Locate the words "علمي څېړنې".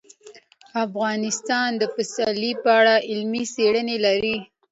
3.09-3.97